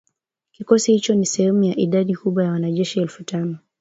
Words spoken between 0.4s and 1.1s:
Kikosi